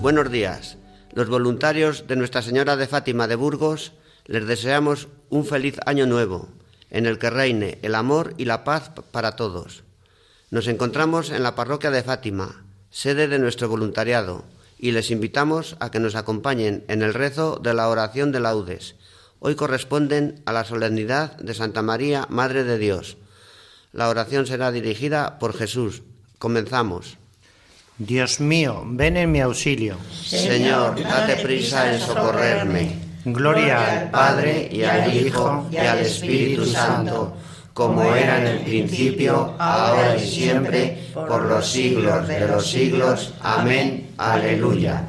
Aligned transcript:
Buenos 0.00 0.30
días. 0.32 0.78
Los 1.12 1.28
voluntarios 1.28 2.06
de 2.06 2.16
Nuestra 2.16 2.40
Señora 2.40 2.76
de 2.76 2.86
Fátima 2.86 3.28
de 3.28 3.34
Burgos 3.34 3.92
les 4.24 4.46
deseamos 4.46 5.08
un 5.28 5.44
feliz 5.44 5.76
año 5.84 6.06
nuevo, 6.06 6.48
en 6.88 7.04
el 7.04 7.18
que 7.18 7.28
reine 7.28 7.78
el 7.82 7.94
amor 7.94 8.32
y 8.38 8.46
la 8.46 8.64
paz 8.64 8.92
para 9.12 9.36
todos. 9.36 9.84
Nos 10.50 10.68
encontramos 10.68 11.28
en 11.28 11.42
la 11.42 11.54
parroquia 11.54 11.90
de 11.90 12.02
Fátima, 12.02 12.64
sede 12.88 13.28
de 13.28 13.38
nuestro 13.38 13.68
voluntariado, 13.68 14.46
y 14.78 14.92
les 14.92 15.10
invitamos 15.10 15.76
a 15.80 15.90
que 15.90 16.00
nos 16.00 16.14
acompañen 16.14 16.82
en 16.88 17.02
el 17.02 17.12
rezo 17.12 17.60
de 17.62 17.74
la 17.74 17.86
oración 17.90 18.32
de 18.32 18.40
laudes. 18.40 18.94
Hoy 19.38 19.54
corresponden 19.54 20.40
a 20.46 20.54
la 20.54 20.64
solemnidad 20.64 21.36
de 21.36 21.52
Santa 21.52 21.82
María, 21.82 22.26
Madre 22.30 22.64
de 22.64 22.78
Dios. 22.78 23.18
La 23.92 24.08
oración 24.08 24.46
será 24.46 24.72
dirigida 24.72 25.38
por 25.38 25.54
Jesús. 25.54 26.02
Comenzamos. 26.38 27.19
Dios 28.00 28.40
mío, 28.40 28.82
ven 28.86 29.18
en 29.18 29.30
mi 29.30 29.42
auxilio. 29.42 29.98
Señor, 30.24 30.96
date 31.02 31.36
prisa 31.36 31.92
en 31.92 32.00
socorrerme. 32.00 32.96
Gloria 33.26 33.76
al 33.76 34.10
Padre 34.10 34.70
y 34.72 34.82
al 34.82 35.14
Hijo 35.14 35.68
y 35.70 35.76
al 35.76 35.98
Espíritu 35.98 36.64
Santo, 36.64 37.36
como 37.74 38.14
era 38.14 38.40
en 38.40 38.46
el 38.46 38.60
principio, 38.60 39.54
ahora 39.58 40.16
y 40.16 40.26
siempre, 40.26 41.10
por 41.12 41.42
los 41.42 41.70
siglos 41.70 42.26
de 42.26 42.48
los 42.48 42.70
siglos. 42.70 43.34
Amén. 43.42 44.14
Aleluya. 44.16 45.02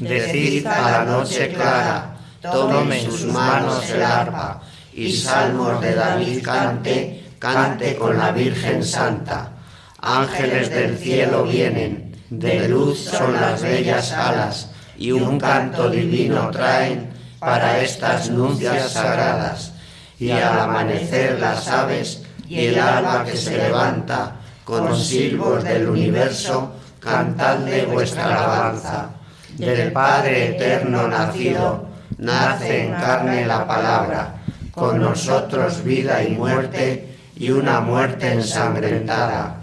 Decid 0.00 0.66
a 0.66 0.90
la 0.90 1.04
noche 1.04 1.52
clara, 1.52 2.16
tome 2.40 3.02
en 3.02 3.10
sus 3.10 3.26
manos 3.26 3.86
el 3.90 4.02
arpa, 4.02 4.62
y 4.94 5.12
salmos 5.12 5.78
de 5.82 5.94
David 5.94 6.42
cante, 6.42 7.22
cante 7.38 7.96
con 7.96 8.16
la 8.16 8.32
Virgen 8.32 8.82
Santa. 8.82 9.52
Ángeles 10.00 10.70
del 10.70 10.96
cielo 10.96 11.44
vienen 11.44 12.09
de 12.30 12.68
luz 12.68 13.06
son 13.06 13.34
las 13.34 13.60
bellas 13.60 14.12
alas, 14.12 14.70
y 14.96 15.10
un 15.10 15.38
canto 15.38 15.90
divino 15.90 16.50
traen 16.50 17.10
para 17.40 17.80
estas 17.80 18.30
nupcias 18.30 18.92
sagradas. 18.92 19.72
Y 20.18 20.30
al 20.30 20.60
amanecer 20.60 21.40
las 21.40 21.66
aves 21.68 22.22
y 22.48 22.66
el 22.66 22.78
alma 22.78 23.24
que 23.24 23.36
se 23.36 23.56
levanta, 23.56 24.36
con 24.64 24.96
silbos 24.96 25.64
del 25.64 25.88
universo, 25.88 26.72
cantadle 27.00 27.86
vuestra 27.86 28.26
alabanza. 28.26 29.10
Del 29.56 29.90
Padre 29.90 30.50
eterno 30.50 31.08
nacido, 31.08 31.88
nace 32.18 32.84
en 32.84 32.92
carne 32.92 33.44
la 33.44 33.66
palabra, 33.66 34.36
con 34.70 35.00
nosotros 35.00 35.82
vida 35.82 36.22
y 36.22 36.30
muerte, 36.30 37.16
y 37.34 37.50
una 37.50 37.80
muerte 37.80 38.32
ensangrentada 38.32 39.59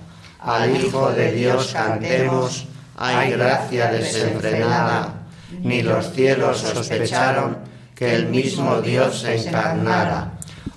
al 0.48 0.78
Hijo 0.78 1.12
de 1.12 1.34
Dios 1.34 1.74
cantemos, 1.74 2.66
hay 2.96 3.32
gracia 3.32 3.92
desenfrenada, 3.92 5.14
ni 5.62 5.82
los 5.82 6.14
cielos 6.14 6.60
sospecharon 6.60 7.58
que 7.94 8.16
el 8.16 8.28
mismo 8.28 8.80
Dios 8.82 9.20
se 9.20 9.46
encarnara. 9.46 10.32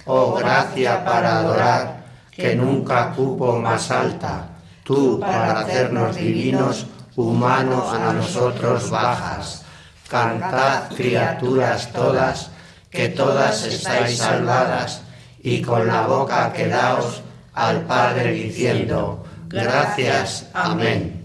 Oh 0.06 0.34
gracia 0.34 1.04
para 1.04 1.38
adorar, 1.38 2.00
que 2.32 2.56
nunca 2.56 3.12
cupo 3.12 3.60
más 3.60 3.92
alta, 3.92 4.48
tú 4.82 5.20
para 5.20 5.60
hacernos 5.60 6.16
divinos, 6.16 6.86
humanos 7.14 7.94
a 7.94 8.12
nosotros 8.12 8.90
bajas. 8.90 9.62
Cantad, 10.08 10.88
criaturas 10.96 11.92
todas, 11.92 12.50
que 12.90 13.08
todas 13.08 13.64
estáis 13.66 14.18
salvadas, 14.18 15.02
y 15.40 15.62
con 15.62 15.86
la 15.86 16.08
boca 16.08 16.52
quedaos 16.52 17.22
al 17.54 17.82
Padre 17.82 18.32
diciendo, 18.32 19.19
Gracias. 19.50 20.48
Amén. 20.54 21.24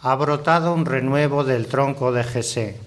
Ha 0.00 0.14
brotado 0.14 0.72
un 0.72 0.86
renuevo 0.86 1.42
del 1.42 1.66
tronco 1.66 2.12
de 2.12 2.22
Jesé. 2.22 2.78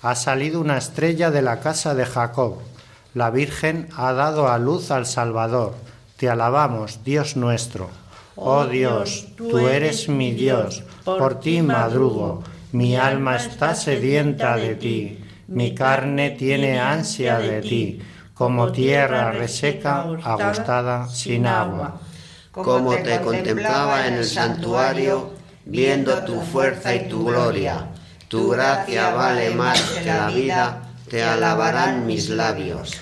Ha 0.00 0.14
salido 0.14 0.60
una 0.60 0.78
estrella 0.78 1.32
de 1.32 1.42
la 1.42 1.58
casa 1.58 1.94
de 1.94 2.06
Jacob. 2.06 2.58
La 3.14 3.30
Virgen 3.30 3.88
ha 3.96 4.12
dado 4.12 4.48
a 4.48 4.58
luz 4.58 4.92
al 4.92 5.06
Salvador. 5.06 5.74
Te 6.16 6.30
alabamos, 6.30 7.00
Dios 7.02 7.36
nuestro. 7.36 7.90
Oh 8.36 8.66
Dios, 8.66 9.26
tú 9.36 9.66
eres 9.66 10.08
mi 10.08 10.32
Dios, 10.32 10.84
por 11.04 11.40
ti 11.40 11.62
madrugo. 11.62 12.44
Mi 12.72 12.94
alma 12.94 13.36
está 13.36 13.74
sedienta 13.74 14.56
de 14.56 14.74
ti, 14.74 15.24
mi 15.48 15.74
carne 15.74 16.30
tiene 16.30 16.78
ansia 16.78 17.38
de 17.38 17.62
ti, 17.62 18.02
como 18.34 18.70
tierra 18.70 19.32
reseca, 19.32 20.04
agostada 20.22 21.08
sin 21.08 21.46
agua 21.46 22.00
como 22.62 22.96
te 22.96 23.20
contemplaba 23.20 24.06
en 24.06 24.14
el 24.14 24.24
santuario, 24.24 25.32
viendo 25.66 26.24
tu 26.24 26.40
fuerza 26.40 26.94
y 26.94 27.08
tu 27.08 27.26
gloria. 27.26 27.88
Tu 28.28 28.48
gracia 28.48 29.10
vale 29.10 29.50
más 29.50 29.80
que 29.82 30.04
la 30.06 30.28
vida, 30.28 30.82
te 31.08 31.22
alabarán 31.22 32.06
mis 32.06 32.30
labios. 32.30 32.96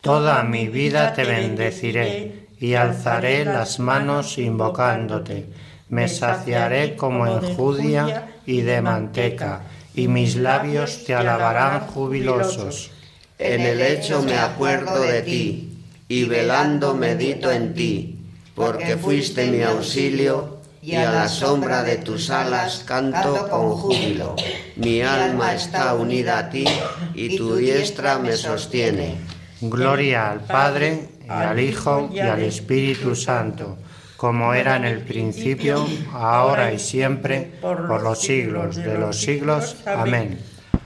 Toda 0.00 0.44
mi 0.44 0.68
vida 0.68 1.12
te 1.12 1.24
bendeciré 1.24 2.46
y 2.60 2.74
alzaré 2.74 3.44
las 3.44 3.80
manos 3.80 4.38
invocándote. 4.38 5.46
Me 5.88 6.08
saciaré 6.08 6.94
como 6.94 7.26
en 7.26 7.54
judia 7.56 8.28
y 8.46 8.60
de 8.60 8.80
manteca, 8.80 9.62
y 9.94 10.08
mis 10.08 10.36
labios 10.36 11.04
te 11.04 11.14
alabarán 11.14 11.80
jubilosos. 11.88 12.90
En 13.38 13.60
el 13.60 13.80
hecho 13.80 14.22
me 14.22 14.36
acuerdo 14.36 15.00
de 15.00 15.22
ti, 15.22 15.78
y 16.08 16.24
velando 16.24 16.94
medito 16.94 17.50
en 17.50 17.74
ti 17.74 18.23
porque 18.54 18.96
fuiste 18.96 19.46
mi 19.50 19.62
auxilio 19.62 20.58
y 20.80 20.96
a 20.96 21.10
la 21.10 21.28
sombra 21.28 21.82
de 21.82 21.96
tus 21.96 22.30
alas 22.30 22.84
canto 22.86 23.48
con 23.48 23.70
júbilo. 23.70 24.36
Mi 24.76 25.00
alma 25.00 25.54
está 25.54 25.94
unida 25.94 26.38
a 26.38 26.50
ti 26.50 26.66
y 27.14 27.36
tu 27.36 27.56
diestra 27.56 28.18
me 28.18 28.36
sostiene. 28.36 29.16
Gloria 29.62 30.30
al 30.30 30.40
Padre, 30.40 31.08
y 31.24 31.30
al 31.30 31.58
Hijo, 31.58 32.10
y 32.12 32.18
al 32.18 32.42
Espíritu 32.42 33.16
Santo, 33.16 33.78
como 34.18 34.52
era 34.52 34.76
en 34.76 34.84
el 34.84 35.00
principio, 35.00 35.86
ahora 36.12 36.70
y 36.72 36.78
siempre, 36.78 37.54
por 37.62 38.02
los 38.02 38.20
siglos 38.20 38.76
de 38.76 38.98
los 38.98 39.20
siglos. 39.20 39.76
Amén. 39.86 40.38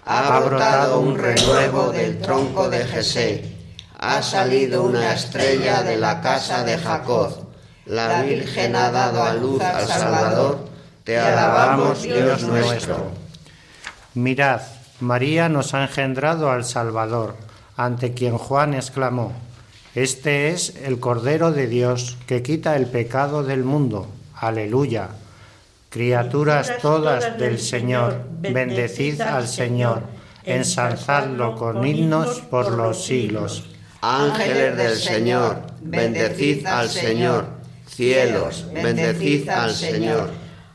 Ha 0.05 0.39
brotado 0.41 1.01
un 1.01 1.19
renuevo 1.19 1.91
del 1.91 2.19
tronco 2.21 2.71
de 2.71 2.87
Jesé, 2.87 3.57
ha 3.99 4.23
salido 4.23 4.85
una 4.85 5.13
estrella 5.13 5.83
de 5.83 5.97
la 5.97 6.21
casa 6.21 6.63
de 6.63 6.79
Jacob 6.79 7.48
la 7.89 8.23
Virgen 8.23 8.77
ha 8.77 8.91
dado 8.91 9.23
a 9.23 9.35
luz 9.35 9.63
al 9.63 9.87
Salvador, 9.87 10.69
te 11.05 11.19
alabamos 11.19 12.03
Dios 12.03 12.43
nuestro. 12.43 13.11
Mirad, 14.15 14.61
María 15.01 15.49
nos 15.49 15.73
ha 15.75 15.83
engendrado 15.83 16.51
al 16.51 16.65
Salvador, 16.65 17.37
ante 17.77 18.13
quien 18.13 18.37
Juan 18.37 18.75
exclamó, 18.75 19.33
Este 19.95 20.51
es 20.51 20.77
el 20.85 21.01
Cordero 21.01 21.51
de 21.51 21.67
Dios 21.67 22.19
que 22.27 22.43
quita 22.43 22.77
el 22.77 22.87
pecado 22.87 23.43
del 23.43 23.65
mundo. 23.65 24.07
Aleluya. 24.35 25.09
Criaturas 25.89 26.71
todas 26.83 27.39
del 27.39 27.59
Señor, 27.59 28.23
bendecid 28.41 29.23
al 29.23 29.49
Señor, 29.49 30.03
ensalzadlo 30.45 31.57
con 31.57 31.87
himnos 31.87 32.41
por 32.41 32.73
los 32.73 33.07
siglos. 33.07 33.65
Ángeles 34.03 34.77
del 34.77 34.97
Señor, 34.97 35.63
bendecid 35.81 36.67
al 36.67 36.91
Señor 36.91 37.58
Cielos, 37.99 38.65
bendecid 38.73 39.49
al 39.49 39.75
Señor. 39.75 40.31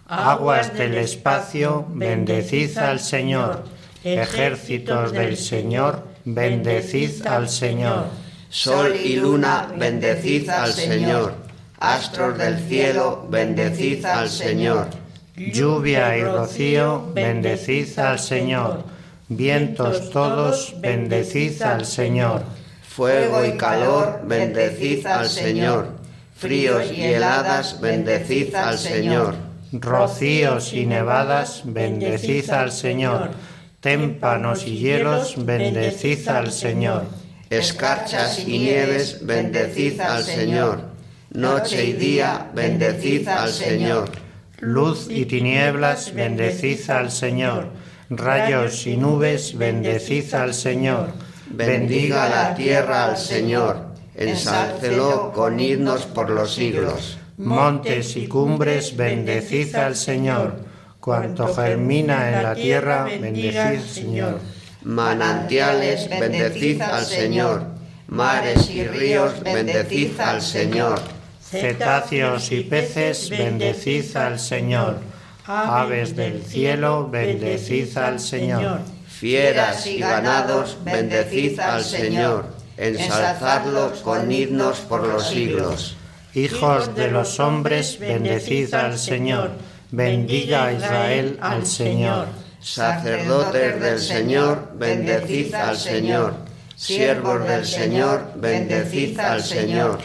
Aguas 0.09 0.73
del 0.73 0.97
espacio, 0.97 1.85
bendecid 1.87 2.77
al 2.77 2.99
Señor. 2.99 3.63
Ejércitos 4.03 5.13
del 5.13 5.37
Señor, 5.37 6.03
bendecid 6.25 7.25
al 7.25 7.47
Señor. 7.47 8.07
Sol 8.49 8.93
y 9.01 9.15
luna, 9.15 9.69
bendecid 9.73 10.49
al 10.49 10.73
Señor. 10.73 11.35
Astros 11.79 12.37
del 12.37 12.59
cielo, 12.59 13.25
bendecid 13.29 14.03
al 14.03 14.27
Señor. 14.27 14.89
Lluvia 15.37 16.17
y 16.17 16.25
rocío, 16.25 17.09
bendecid 17.13 17.97
al 17.99 18.19
Señor. 18.19 18.83
Vientos 19.29 20.09
todos, 20.09 20.75
bendecid 20.81 21.61
al 21.61 21.85
Señor 21.85 22.43
Fuego 22.95 23.43
y 23.43 23.57
calor, 23.57 24.21
bendecid 24.23 25.07
al 25.07 25.27
Señor. 25.27 25.92
Fríos 26.43 26.91
y 26.91 27.01
heladas, 27.01 27.79
bendecid 27.79 28.53
al 28.53 28.77
Señor. 28.77 29.35
Rocíos 29.71 30.73
y 30.73 30.85
nevadas, 30.85 31.61
bendecid 31.63 32.49
al 32.49 32.73
Señor. 32.73 33.31
Témpanos 33.79 34.67
y 34.67 34.77
hielos, 34.77 35.35
bendecid 35.37 36.27
al 36.27 36.51
Señor. 36.51 37.05
Escarchas 37.49 38.39
y 38.45 38.59
nieves, 38.59 39.25
bendecid 39.25 40.01
al 40.01 40.21
Señor. 40.21 40.81
Noche 41.31 41.85
y 41.85 41.93
día, 41.93 42.51
bendecid 42.53 43.25
al 43.29 43.49
Señor. 43.49 44.11
Luz 44.59 45.07
y 45.09 45.25
tinieblas, 45.25 46.13
bendecid 46.13 46.89
al 46.89 47.09
Señor. 47.09 47.69
Rayos 48.09 48.85
y 48.85 48.97
nubes, 48.97 49.57
bendecid 49.57 50.33
al 50.33 50.53
Señor. 50.53 51.13
Bendiga 51.47 52.27
la 52.27 52.53
tierra 52.53 53.05
al 53.05 53.17
Señor. 53.17 53.92
Ensálcelo 54.15 55.31
con 55.33 55.59
himnos 55.59 56.05
por 56.05 56.29
los 56.29 56.53
siglos. 56.53 57.17
Montes 57.37 58.15
y 58.15 58.27
cumbres, 58.27 58.95
bendecid 58.95 59.75
al 59.75 59.95
Señor. 59.95 60.59
Cuanto 60.99 61.53
germina 61.53 62.29
en 62.29 62.43
la 62.43 62.55
tierra, 62.55 63.05
bendecid, 63.05 63.81
Señor. 63.81 64.39
Manantiales, 64.83 66.09
bendecid 66.09 66.81
al 66.81 67.05
Señor. 67.05 67.63
Mares 68.07 68.69
y 68.69 68.85
ríos, 68.85 69.41
bendecid 69.43 70.19
al 70.19 70.41
Señor. 70.41 71.01
Cetáceos 71.41 72.51
y 72.51 72.61
peces, 72.61 73.29
bendecid 73.29 74.15
al 74.15 74.39
Señor. 74.39 74.99
Aves 75.45 76.15
del 76.15 76.43
cielo, 76.43 77.09
bendecid 77.09 77.97
al 77.97 78.19
Señor. 78.19 78.81
Fieras 79.07 79.85
y 79.87 79.99
ganados, 79.99 80.77
bendecid 80.83 81.59
al 81.59 81.83
Señor. 81.83 82.52
Ensalzadlo 82.77 83.93
con 84.03 84.31
himnos 84.31 84.79
por 84.79 85.07
los 85.07 85.27
siglos. 85.29 85.95
Hijos 86.33 86.95
de 86.95 87.11
los 87.11 87.39
hombres, 87.39 87.99
bendecid 87.99 88.73
al 88.73 88.97
Señor. 88.97 89.51
Bendiga 89.91 90.65
a 90.65 90.73
Israel 90.73 91.37
al 91.41 91.67
Señor. 91.67 92.25
Sacerdotes 92.59 93.79
del 93.79 93.99
Señor, 93.99 94.71
bendecid 94.73 95.53
al 95.53 95.77
Señor. 95.77 96.33
Siervos 96.75 97.47
del 97.47 97.65
Señor, 97.65 98.31
bendecid 98.35 99.19
al 99.19 99.43
Señor. 99.43 99.99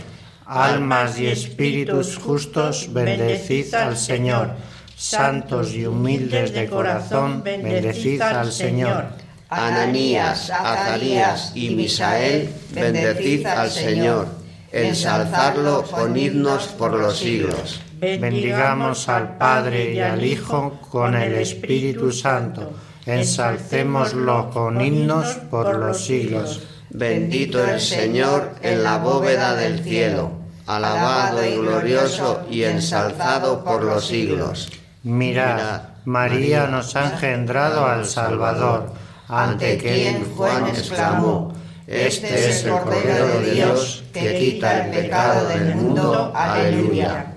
Almas 0.44 1.18
y 1.18 1.28
espíritus 1.28 2.18
justos, 2.18 2.92
bendecid 2.92 3.72
al 3.74 3.96
Señor. 3.96 4.50
Santos 4.94 5.72
y 5.72 5.86
humildes 5.86 6.52
de 6.52 6.68
corazón, 6.68 7.42
bendecid 7.42 8.20
al 8.20 8.52
Señor. 8.52 9.06
Ananías, 9.50 10.50
Azarías 10.50 11.52
y 11.54 11.70
Misael, 11.70 12.50
bendecid 12.72 13.46
al 13.46 13.70
Señor. 13.70 14.26
Ensalzadlo 14.70 15.84
con 15.84 16.16
himnos 16.16 16.68
por 16.68 16.92
los 16.92 17.18
siglos. 17.18 17.80
Bendigamos 17.98 19.08
al 19.08 19.38
Padre 19.38 19.94
y 19.94 20.00
al 20.00 20.22
Hijo 20.22 20.78
con 20.90 21.14
el 21.14 21.34
Espíritu 21.36 22.12
Santo. 22.12 22.72
Ensalcémoslo 23.06 24.50
con 24.50 24.80
himnos 24.80 25.26
por 25.50 25.74
los 25.78 26.04
siglos. 26.04 26.68
Bendito 26.90 27.64
el 27.64 27.80
Señor 27.80 28.54
en 28.62 28.82
la 28.84 28.98
bóveda 28.98 29.54
del 29.54 29.82
cielo, 29.82 30.32
alabado 30.66 31.44
y 31.44 31.56
glorioso 31.56 32.46
y 32.50 32.64
ensalzado 32.64 33.64
por 33.64 33.82
los 33.82 34.06
siglos. 34.06 34.70
Mirad, 35.02 35.82
María 36.04 36.66
nos 36.66 36.96
ha 36.96 37.12
engendrado 37.12 37.86
al 37.86 38.04
Salvador, 38.04 38.90
ante 39.28 39.78
quien 39.78 40.34
Juan 40.34 40.68
exclamó, 40.68 41.52
Este 41.86 42.50
es 42.50 42.64
el 42.64 42.72
Cordero 42.72 43.40
de 43.40 43.50
Dios 43.52 44.04
que 44.12 44.38
quita 44.38 44.86
el 44.86 44.90
pecado 44.90 45.48
del 45.48 45.74
mundo. 45.74 46.32
Aleluya. 46.34 47.34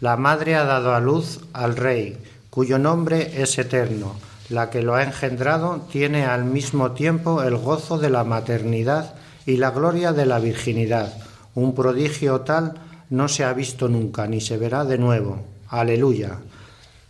La 0.00 0.16
Madre 0.16 0.56
ha 0.56 0.64
dado 0.64 0.94
a 0.94 1.00
luz 1.00 1.40
al 1.52 1.76
Rey, 1.76 2.18
cuyo 2.50 2.78
nombre 2.78 3.42
es 3.42 3.58
eterno. 3.58 4.16
La 4.48 4.68
que 4.68 4.82
lo 4.82 4.94
ha 4.94 5.02
engendrado 5.02 5.86
tiene 5.90 6.26
al 6.26 6.44
mismo 6.44 6.92
tiempo 6.92 7.42
el 7.42 7.56
gozo 7.56 7.98
de 7.98 8.10
la 8.10 8.24
maternidad 8.24 9.14
y 9.46 9.56
la 9.56 9.70
gloria 9.70 10.12
de 10.12 10.26
la 10.26 10.38
virginidad. 10.40 11.14
Un 11.54 11.74
prodigio 11.74 12.40
tal 12.42 12.74
no 13.10 13.28
se 13.28 13.44
ha 13.44 13.52
visto 13.52 13.88
nunca 13.88 14.26
ni 14.26 14.40
se 14.40 14.56
verá 14.56 14.84
de 14.84 14.98
nuevo. 14.98 15.42
Aleluya. 15.68 16.38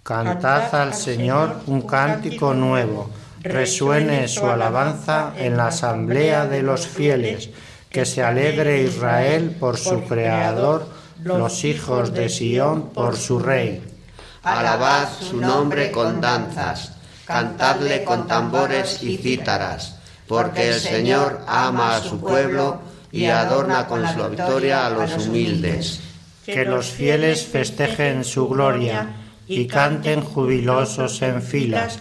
Cantad 0.03 0.75
al 0.75 0.95
Señor 0.95 1.57
un 1.67 1.83
cántico 1.83 2.55
nuevo. 2.55 3.09
Resuene 3.43 4.29
su 4.29 4.47
alabanza 4.47 5.33
en 5.37 5.57
la 5.57 5.69
asamblea 5.69 6.47
de 6.47 6.63
los 6.63 6.87
fieles. 6.87 7.51
Que 7.91 8.07
se 8.07 8.23
alegre 8.23 8.83
Israel 8.83 9.57
por 9.61 9.77
su 9.77 10.05
Creador, 10.05 10.89
los 11.23 11.65
hijos 11.65 12.15
de 12.15 12.29
Sión 12.29 12.91
por 12.91 13.17
su 13.17 13.39
Rey. 13.39 13.83
Alabad 14.43 15.09
su 15.21 15.37
nombre 15.37 15.91
con 15.91 16.21
danzas, 16.21 16.93
cantadle 17.27 18.03
con 18.03 18.27
tambores 18.27 19.03
y 19.03 19.19
cítaras, 19.19 19.97
porque 20.27 20.71
el 20.71 20.81
Señor 20.81 21.43
ama 21.47 21.97
a 21.97 22.01
su 22.01 22.19
pueblo 22.19 22.81
y 23.13 23.27
adorna 23.27 23.87
con 23.87 24.09
su 24.09 24.29
victoria 24.29 24.87
a 24.87 24.91
los 24.91 25.27
humildes. 25.27 26.01
Que 26.45 26.65
los 26.65 26.87
fieles 26.87 27.47
festejen 27.47 28.25
su 28.25 28.49
gloria 28.49 29.11
y 29.47 29.67
canten 29.67 30.23
jubilosos 30.23 31.23
en 31.23 31.41
filas, 31.43 32.01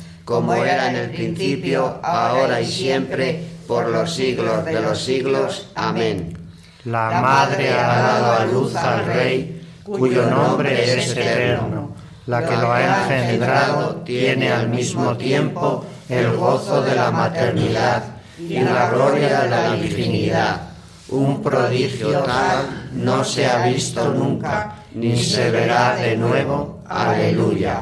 como 0.25 0.53
era 0.53 0.89
en 0.89 0.95
el 0.95 1.09
principio, 1.11 1.99
ahora 2.03 2.61
y 2.61 2.65
siempre, 2.65 3.43
por 3.67 3.89
los 3.89 4.13
siglos 4.13 4.65
de 4.65 4.81
los 4.81 5.01
siglos. 5.01 5.69
Amén. 5.75 6.37
La 6.85 7.21
Madre 7.21 7.71
ha 7.71 7.87
dado 7.87 8.31
a 8.33 8.45
luz 8.45 8.75
al 8.75 9.05
Rey, 9.05 9.61
cuyo 9.83 10.29
nombre 10.29 10.97
es 10.97 11.11
eterno. 11.11 11.95
La 12.27 12.45
que 12.45 12.55
lo 12.55 12.71
ha 12.71 12.81
engendrado 12.81 13.95
tiene 14.05 14.51
al 14.51 14.69
mismo 14.69 15.17
tiempo 15.17 15.85
el 16.07 16.35
gozo 16.35 16.81
de 16.81 16.95
la 16.95 17.11
maternidad 17.11 18.03
y 18.39 18.59
la 18.59 18.89
gloria 18.89 19.41
de 19.41 19.49
la 19.49 19.71
virginidad. 19.71 20.61
Un 21.09 21.41
prodigio 21.41 22.19
tal 22.21 22.89
no 22.93 23.23
se 23.23 23.45
ha 23.45 23.65
visto 23.67 24.13
nunca, 24.13 24.75
ni 24.93 25.21
se 25.21 25.51
verá 25.51 25.95
de 25.95 26.15
nuevo. 26.15 26.81
Aleluya. 26.87 27.81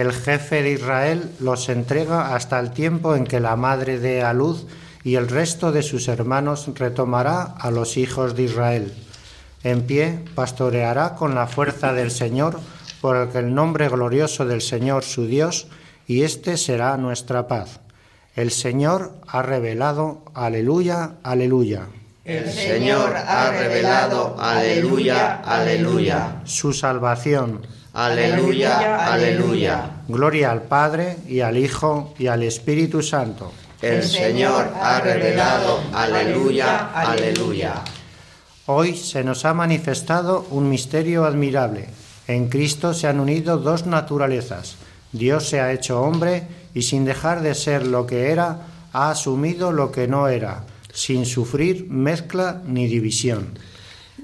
El 0.00 0.14
jefe 0.14 0.62
de 0.62 0.70
Israel 0.70 1.30
los 1.40 1.68
entrega 1.68 2.34
hasta 2.34 2.58
el 2.58 2.70
tiempo 2.70 3.14
en 3.14 3.24
que 3.24 3.38
la 3.38 3.54
madre 3.54 3.98
dé 3.98 4.22
a 4.22 4.32
luz 4.32 4.66
y 5.04 5.16
el 5.16 5.28
resto 5.28 5.72
de 5.72 5.82
sus 5.82 6.08
hermanos 6.08 6.70
retomará 6.74 7.42
a 7.42 7.70
los 7.70 7.98
hijos 7.98 8.34
de 8.34 8.44
Israel. 8.44 8.94
En 9.62 9.82
pie 9.82 10.24
pastoreará 10.34 11.16
con 11.16 11.34
la 11.34 11.46
fuerza 11.46 11.92
del 11.92 12.10
Señor, 12.10 12.58
por 13.02 13.14
el 13.14 13.28
que 13.28 13.40
el 13.40 13.54
nombre 13.54 13.90
glorioso 13.90 14.46
del 14.46 14.62
Señor 14.62 15.04
su 15.04 15.26
Dios, 15.26 15.66
y 16.06 16.22
éste 16.22 16.56
será 16.56 16.96
nuestra 16.96 17.46
paz. 17.46 17.80
El 18.34 18.52
Señor 18.52 19.12
ha 19.26 19.42
revelado, 19.42 20.24
aleluya, 20.32 21.16
aleluya. 21.22 21.88
El 22.24 22.50
Señor 22.50 23.14
ha 23.16 23.50
revelado, 23.50 24.34
aleluya, 24.40 25.42
aleluya. 25.44 26.40
Su 26.44 26.72
salvación. 26.72 27.60
Aleluya, 27.92 29.12
aleluya. 29.12 30.02
Gloria 30.06 30.52
al 30.52 30.62
Padre 30.62 31.16
y 31.26 31.40
al 31.40 31.58
Hijo 31.58 32.14
y 32.18 32.28
al 32.28 32.42
Espíritu 32.42 33.02
Santo. 33.02 33.52
El 33.82 34.02
Señor 34.04 34.72
ha 34.80 35.00
revelado, 35.00 35.80
aleluya, 35.92 36.90
aleluya. 36.94 37.82
Hoy 38.66 38.96
se 38.96 39.24
nos 39.24 39.44
ha 39.44 39.54
manifestado 39.54 40.46
un 40.50 40.68
misterio 40.68 41.24
admirable. 41.24 41.88
En 42.28 42.48
Cristo 42.48 42.94
se 42.94 43.08
han 43.08 43.18
unido 43.18 43.58
dos 43.58 43.86
naturalezas. 43.86 44.76
Dios 45.12 45.48
se 45.48 45.60
ha 45.60 45.72
hecho 45.72 46.00
hombre 46.00 46.46
y 46.74 46.82
sin 46.82 47.04
dejar 47.04 47.42
de 47.42 47.54
ser 47.54 47.84
lo 47.84 48.06
que 48.06 48.30
era, 48.30 48.66
ha 48.92 49.10
asumido 49.10 49.72
lo 49.72 49.90
que 49.90 50.06
no 50.06 50.28
era, 50.28 50.64
sin 50.92 51.26
sufrir 51.26 51.86
mezcla 51.88 52.62
ni 52.64 52.86
división. 52.86 53.58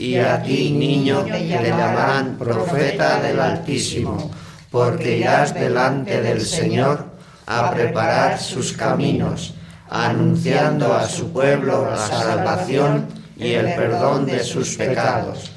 Y 0.00 0.16
a 0.16 0.42
ti, 0.42 0.70
niño, 0.70 1.24
te 1.24 1.46
llamarán 1.46 2.38
profeta 2.38 3.20
del 3.20 3.38
Altísimo, 3.38 4.30
porque 4.70 5.18
irás 5.18 5.52
delante 5.52 6.22
del 6.22 6.40
Señor 6.40 7.04
a 7.44 7.70
preparar 7.70 8.40
sus 8.40 8.72
caminos, 8.72 9.52
anunciando 9.90 10.94
a 10.94 11.06
su 11.06 11.30
pueblo 11.30 11.86
la 11.90 11.98
salvación 11.98 13.08
y 13.36 13.52
el 13.52 13.74
perdón 13.74 14.24
de 14.24 14.42
sus 14.42 14.74
pecados. 14.74 15.50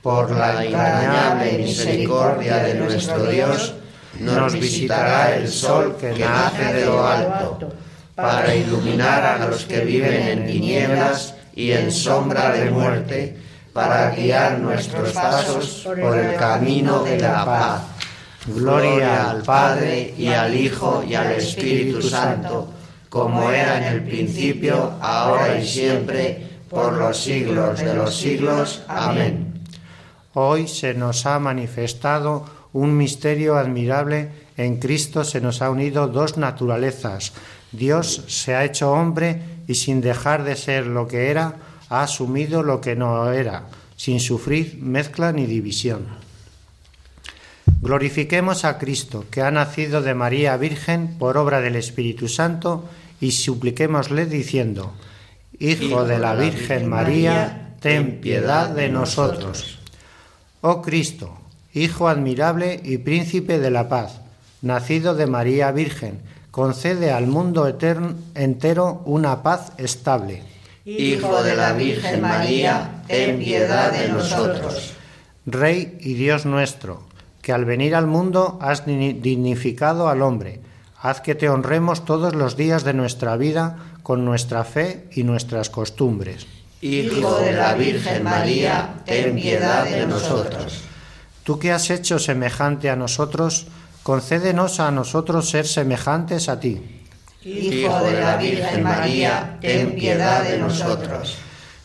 Por 0.00 0.30
la 0.30 0.64
entrañable 0.64 1.58
misericordia 1.58 2.58
de 2.58 2.74
nuestro 2.74 3.26
Dios, 3.26 3.74
nos 4.20 4.52
visitará 4.52 5.34
el 5.34 5.48
sol 5.48 5.96
que 5.98 6.16
nace 6.20 6.72
de 6.72 6.86
lo 6.86 7.04
alto, 7.04 7.72
para 8.14 8.54
iluminar 8.54 9.24
a 9.24 9.44
los 9.44 9.64
que 9.64 9.80
viven 9.80 10.22
en 10.22 10.46
tinieblas 10.46 11.34
y 11.56 11.72
en 11.72 11.90
sombra 11.90 12.52
de 12.52 12.70
muerte, 12.70 13.47
para 13.72 14.10
guiar 14.10 14.58
nuestros 14.58 15.12
pasos 15.12 15.86
por 16.00 16.16
el 16.18 16.36
camino 16.36 17.02
de 17.02 17.18
la 17.18 17.44
paz. 17.44 17.82
Gloria 18.46 19.30
al 19.30 19.42
Padre 19.42 20.14
y 20.16 20.28
al 20.28 20.54
Hijo 20.54 21.04
y 21.06 21.14
al 21.14 21.32
Espíritu 21.32 22.00
Santo, 22.00 22.68
como 23.08 23.50
era 23.50 23.78
en 23.78 23.94
el 23.94 24.02
principio, 24.04 24.94
ahora 25.00 25.58
y 25.58 25.66
siempre, 25.66 26.48
por 26.68 26.94
los 26.94 27.16
siglos 27.16 27.78
de 27.78 27.94
los 27.94 28.16
siglos. 28.16 28.82
Amén. 28.88 29.62
Hoy 30.34 30.68
se 30.68 30.94
nos 30.94 31.26
ha 31.26 31.38
manifestado 31.38 32.44
un 32.72 32.96
misterio 32.96 33.56
admirable. 33.56 34.30
En 34.56 34.78
Cristo 34.78 35.24
se 35.24 35.40
nos 35.40 35.62
ha 35.62 35.70
unido 35.70 36.08
dos 36.08 36.36
naturalezas. 36.36 37.32
Dios 37.72 38.24
se 38.28 38.54
ha 38.54 38.64
hecho 38.64 38.92
hombre 38.92 39.42
y 39.66 39.74
sin 39.74 40.00
dejar 40.00 40.44
de 40.44 40.56
ser 40.56 40.86
lo 40.86 41.06
que 41.06 41.30
era, 41.30 41.56
ha 41.88 42.02
asumido 42.02 42.62
lo 42.62 42.80
que 42.80 42.96
no 42.96 43.32
era, 43.32 43.64
sin 43.96 44.20
sufrir 44.20 44.78
mezcla 44.80 45.32
ni 45.32 45.46
división. 45.46 46.06
Glorifiquemos 47.80 48.64
a 48.64 48.78
Cristo, 48.78 49.26
que 49.30 49.42
ha 49.42 49.50
nacido 49.50 50.02
de 50.02 50.14
María 50.14 50.56
Virgen 50.56 51.16
por 51.18 51.36
obra 51.36 51.60
del 51.60 51.76
Espíritu 51.76 52.28
Santo, 52.28 52.88
y 53.20 53.32
supliquémosle 53.32 54.26
diciendo, 54.26 54.92
Hijo 55.58 56.04
de 56.04 56.18
la 56.18 56.34
Virgen 56.34 56.88
María, 56.88 57.74
ten 57.80 58.20
piedad 58.20 58.70
de 58.70 58.88
nosotros. 58.88 59.78
Oh 60.60 60.82
Cristo, 60.82 61.38
Hijo 61.74 62.08
admirable 62.08 62.80
y 62.82 62.98
príncipe 62.98 63.58
de 63.58 63.70
la 63.70 63.88
paz, 63.88 64.20
nacido 64.62 65.14
de 65.14 65.26
María 65.26 65.70
Virgen, 65.70 66.20
concede 66.50 67.12
al 67.12 67.26
mundo 67.26 67.68
entero 68.34 69.02
una 69.04 69.42
paz 69.42 69.72
estable. 69.76 70.42
Hijo 70.96 71.42
de 71.42 71.54
la 71.54 71.74
Virgen 71.74 72.22
María, 72.22 73.02
ten 73.06 73.38
piedad 73.38 73.92
de 73.92 74.08
nosotros. 74.08 74.94
Rey 75.44 75.98
y 76.00 76.14
Dios 76.14 76.46
nuestro, 76.46 77.02
que 77.42 77.52
al 77.52 77.66
venir 77.66 77.94
al 77.94 78.06
mundo 78.06 78.58
has 78.62 78.86
dignificado 78.86 80.08
al 80.08 80.22
hombre, 80.22 80.62
haz 80.98 81.20
que 81.20 81.34
te 81.34 81.50
honremos 81.50 82.06
todos 82.06 82.34
los 82.34 82.56
días 82.56 82.84
de 82.84 82.94
nuestra 82.94 83.36
vida 83.36 83.76
con 84.02 84.24
nuestra 84.24 84.64
fe 84.64 85.06
y 85.12 85.24
nuestras 85.24 85.68
costumbres. 85.68 86.46
Hijo 86.80 87.38
de 87.38 87.52
la 87.52 87.74
Virgen 87.74 88.24
María, 88.24 89.02
ten 89.04 89.34
piedad 89.36 89.84
de 89.84 90.06
nosotros. 90.06 90.84
Tú 91.44 91.58
que 91.58 91.70
has 91.70 91.90
hecho 91.90 92.18
semejante 92.18 92.88
a 92.88 92.96
nosotros, 92.96 93.66
concédenos 94.02 94.80
a 94.80 94.90
nosotros 94.90 95.50
ser 95.50 95.66
semejantes 95.66 96.48
a 96.48 96.60
ti. 96.60 96.97
Hijo 97.44 98.00
de 98.02 98.20
la 98.20 98.36
Virgen 98.36 98.82
María, 98.82 99.58
ten 99.60 99.94
piedad 99.94 100.42
de 100.42 100.58
nosotros. 100.58 101.36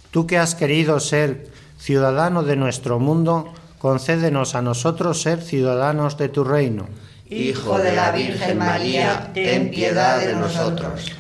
Tú 0.10 0.26
que 0.26 0.40
has 0.40 0.56
querido 0.56 1.00
ser 1.00 1.48
ciudadano 1.78 2.42
de 2.42 2.56
nuestro 2.56 3.00
mundo, 3.00 3.54
concédenos 3.78 4.56
a 4.56 4.64
nosotros 4.64 5.22
ser 5.22 5.42
ciudadanos 5.42 6.18
de 6.18 6.30
tu 6.30 6.44
reino. 6.44 6.88
Hijo 7.30 7.78
de 7.78 7.96
la 7.96 8.12
Virgen 8.12 8.58
María, 8.58 9.32
ten 9.34 9.70
piedad 9.70 10.20
de 10.20 10.36
nosotros. 10.36 11.12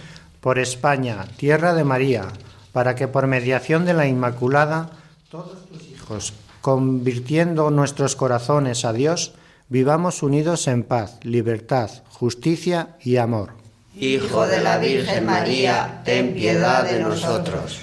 Por 0.41 0.57
España, 0.57 1.25
tierra 1.37 1.73
de 1.73 1.83
María, 1.83 2.25
para 2.71 2.95
que 2.95 3.07
por 3.07 3.27
mediación 3.27 3.85
de 3.85 3.93
la 3.93 4.07
Inmaculada, 4.07 4.89
todos 5.29 5.67
tus 5.67 5.83
hijos 5.83 6.33
convirtiendo 6.61 7.69
nuestros 7.69 8.15
corazones 8.15 8.83
a 8.85 8.93
Dios, 8.93 9.33
vivamos 9.69 10.23
unidos 10.23 10.67
en 10.67 10.83
paz, 10.83 11.19
libertad, 11.21 11.91
justicia 12.09 12.95
y 13.03 13.17
amor. 13.17 13.62
Hijo 13.95 14.47
de 14.47 14.59
la 14.59 14.79
Virgen 14.79 15.25
María, 15.25 16.01
ten 16.03 16.33
piedad 16.33 16.89
de 16.89 16.99
nosotros. 16.99 17.79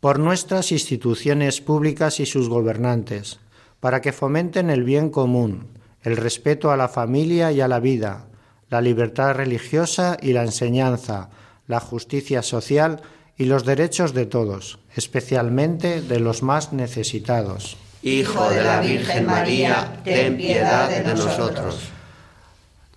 Por 0.00 0.18
nuestras 0.18 0.72
instituciones 0.72 1.60
públicas 1.60 2.20
y 2.20 2.26
sus 2.26 2.48
gobernantes, 2.48 3.38
para 3.78 4.00
que 4.00 4.12
fomenten 4.12 4.70
el 4.70 4.82
bien 4.82 5.10
común, 5.10 5.68
el 6.02 6.16
respeto 6.16 6.70
a 6.70 6.78
la 6.78 6.88
familia 6.88 7.52
y 7.52 7.60
a 7.60 7.68
la 7.68 7.80
vida, 7.80 8.24
la 8.70 8.80
libertad 8.80 9.34
religiosa 9.34 10.16
y 10.22 10.32
la 10.32 10.42
enseñanza, 10.42 11.28
la 11.66 11.80
justicia 11.80 12.42
social 12.42 13.02
y 13.36 13.44
los 13.44 13.66
derechos 13.66 14.14
de 14.14 14.24
todos, 14.24 14.78
especialmente 14.96 16.00
de 16.00 16.18
los 16.18 16.42
más 16.42 16.72
necesitados. 16.72 17.76
Hijo 18.02 18.48
de 18.48 18.64
la 18.64 18.80
Virgen 18.80 19.26
María, 19.26 20.00
ten 20.02 20.38
piedad 20.38 20.88
de 20.88 21.14
nosotros. 21.14 21.92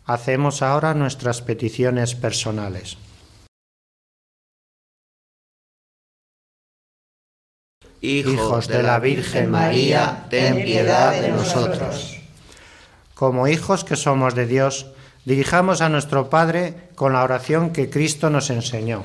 Hacemos 0.05 0.62
ahora 0.62 0.93
nuestras 0.93 1.41
peticiones 1.41 2.15
personales. 2.15 2.97
Hijos 8.01 8.67
de 8.67 8.83
la 8.83 9.00
Virgen 9.00 9.50
María, 9.50 10.27
ten 10.29 10.63
piedad 10.63 11.19
de 11.19 11.29
nosotros. 11.29 12.17
Como 13.15 13.47
hijos 13.47 13.83
que 13.83 13.95
somos 13.95 14.35
de 14.35 14.45
Dios, 14.45 14.88
dirijamos 15.25 15.81
a 15.81 15.89
nuestro 15.89 16.29
Padre 16.29 16.89
con 16.93 17.13
la 17.13 17.24
oración 17.24 17.71
que 17.71 17.89
Cristo 17.89 18.29
nos 18.29 18.51
enseñó. 18.51 19.03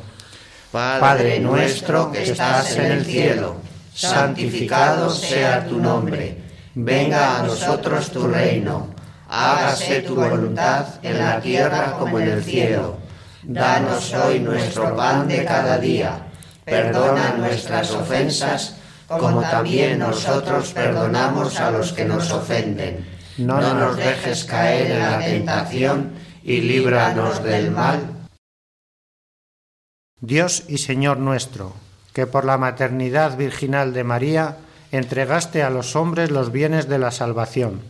Padre 0.70 1.40
nuestro 1.40 2.12
que 2.12 2.24
estás 2.24 2.76
en 2.76 2.92
el 2.92 3.04
cielo 3.06 3.56
santificado 3.94 5.10
sea 5.10 5.66
tu 5.66 5.78
nombre, 5.78 6.36
venga 6.74 7.38
a 7.38 7.42
nosotros 7.42 8.10
tu 8.10 8.26
reino, 8.26 8.89
hágase 9.30 10.02
tu 10.02 10.16
voluntad 10.16 10.86
en 11.02 11.18
la 11.18 11.40
tierra 11.40 11.92
como 11.98 12.18
en 12.18 12.28
el 12.28 12.42
cielo. 12.42 12.98
Danos 13.42 14.12
hoy 14.12 14.40
nuestro 14.40 14.94
pan 14.96 15.28
de 15.28 15.44
cada 15.44 15.78
día, 15.78 16.26
perdona 16.64 17.34
nuestras 17.38 17.92
ofensas, 17.92 18.76
como 19.06 19.40
también 19.40 20.00
nosotros 20.00 20.72
perdonamos 20.72 21.58
a 21.60 21.70
los 21.70 21.92
que 21.92 22.04
nos 22.04 22.30
ofenden. 22.32 23.06
No 23.38 23.60
nos 23.60 23.96
dejes 23.96 24.44
caer 24.44 24.90
en 24.90 24.98
la 24.98 25.18
tentación 25.20 26.12
y 26.42 26.60
líbranos 26.60 27.42
del 27.42 27.70
mal. 27.70 28.00
Dios 30.20 30.64
y 30.68 30.78
Señor 30.78 31.18
nuestro, 31.18 31.72
que 32.12 32.26
por 32.26 32.44
la 32.44 32.58
maternidad 32.58 33.36
virginal 33.36 33.94
de 33.94 34.04
María 34.04 34.56
entregaste 34.92 35.62
a 35.62 35.70
los 35.70 35.96
hombres 35.96 36.30
los 36.30 36.52
bienes 36.52 36.88
de 36.88 36.98
la 36.98 37.10
salvación. 37.10 37.80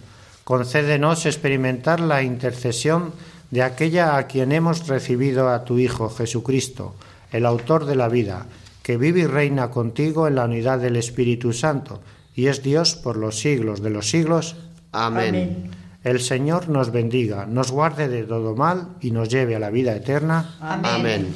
Concédenos 0.50 1.26
experimentar 1.26 2.00
la 2.00 2.24
intercesión 2.24 3.12
de 3.52 3.62
aquella 3.62 4.16
a 4.16 4.26
quien 4.26 4.50
hemos 4.50 4.88
recibido 4.88 5.48
a 5.48 5.64
tu 5.64 5.78
Hijo 5.78 6.10
Jesucristo, 6.10 6.96
el 7.30 7.46
autor 7.46 7.84
de 7.84 7.94
la 7.94 8.08
vida, 8.08 8.46
que 8.82 8.96
vive 8.96 9.20
y 9.20 9.26
reina 9.26 9.70
contigo 9.70 10.26
en 10.26 10.34
la 10.34 10.46
unidad 10.46 10.80
del 10.80 10.96
Espíritu 10.96 11.52
Santo, 11.52 12.00
y 12.34 12.48
es 12.48 12.64
Dios 12.64 12.96
por 12.96 13.16
los 13.16 13.38
siglos 13.38 13.80
de 13.80 13.90
los 13.90 14.10
siglos. 14.10 14.56
Amén. 14.90 15.70
El 16.02 16.18
Señor 16.18 16.68
nos 16.68 16.90
bendiga, 16.90 17.46
nos 17.46 17.70
guarde 17.70 18.08
de 18.08 18.24
todo 18.24 18.56
mal 18.56 18.96
y 19.00 19.12
nos 19.12 19.28
lleve 19.28 19.54
a 19.54 19.60
la 19.60 19.70
vida 19.70 19.94
eterna. 19.94 20.56
Amén. 20.60 21.32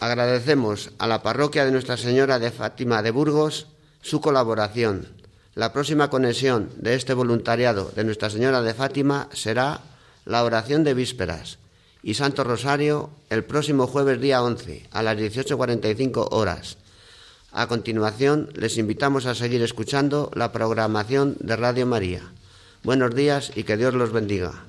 Agradecemos 0.00 0.90
a 0.98 1.06
la 1.06 1.22
parroquia 1.22 1.66
de 1.66 1.72
Nuestra 1.72 1.98
Señora 1.98 2.38
de 2.38 2.50
Fátima 2.50 3.02
de 3.02 3.10
Burgos 3.10 3.66
su 4.00 4.22
colaboración. 4.22 5.20
La 5.54 5.72
próxima 5.72 6.08
conexión 6.08 6.70
de 6.76 6.94
este 6.94 7.12
voluntariado 7.12 7.92
de 7.94 8.04
Nuestra 8.04 8.30
Señora 8.30 8.62
de 8.62 8.72
Fátima 8.72 9.28
será 9.32 9.82
la 10.24 10.44
oración 10.44 10.82
de 10.82 10.94
vísperas 10.94 11.58
y 12.02 12.14
Santo 12.14 12.42
Rosario 12.42 13.10
el 13.28 13.44
próximo 13.44 13.86
jueves 13.86 14.18
día 14.18 14.42
11 14.42 14.88
a 14.90 15.02
las 15.02 15.18
18.45 15.18 16.28
horas. 16.30 16.78
A 17.52 17.66
continuación, 17.66 18.48
les 18.54 18.78
invitamos 18.78 19.26
a 19.26 19.34
seguir 19.34 19.60
escuchando 19.60 20.30
la 20.34 20.52
programación 20.52 21.36
de 21.40 21.54
Radio 21.56 21.84
María. 21.84 22.22
Buenos 22.82 23.14
días 23.14 23.52
y 23.54 23.64
que 23.64 23.76
Dios 23.76 23.92
los 23.92 24.10
bendiga. 24.10 24.64